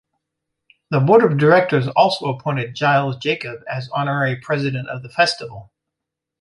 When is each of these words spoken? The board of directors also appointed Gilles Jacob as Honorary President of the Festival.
The 0.89 0.99
board 0.99 1.23
of 1.23 1.37
directors 1.37 1.87
also 1.89 2.29
appointed 2.29 2.75
Gilles 2.75 3.19
Jacob 3.19 3.59
as 3.69 3.87
Honorary 3.89 4.35
President 4.37 4.89
of 4.89 5.03
the 5.03 5.09
Festival. 5.09 5.71